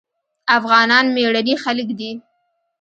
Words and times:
افغانان 0.57 1.05
مېړني 1.15 1.55
خلک 1.63 1.87
دي. 1.99 2.11